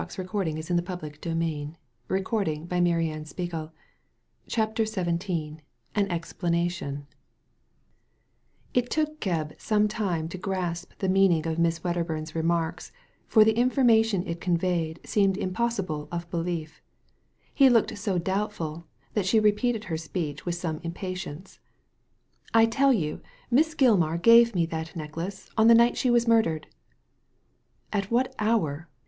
[0.01, 0.49] Digitized by
[1.29, 1.77] Google
[4.47, 5.57] CHAPTER XVII
[5.93, 7.05] AN EXPLANATION
[8.73, 12.91] It took Gebb some time to grasp the meaning of Miss Wedderburn's remarks,
[13.27, 16.81] for the information it conveyed seemed impossible of belief.
[17.53, 21.59] He looked so doubtful, that she repeated her speech with some impatience."
[22.55, 23.21] I tell you
[23.51, 26.65] Miss Gilmar gave me that necklace on the night she was murdered.""
[27.93, 28.87] At what hour